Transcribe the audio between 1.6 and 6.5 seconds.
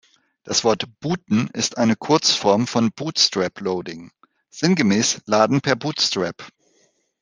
eine Kurzform von "bootstrap loading", sinngemäß "laden per Bootstrap".